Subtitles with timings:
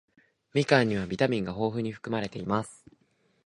[0.55, 2.83] みかんにはビタミンが豊富に含まれています。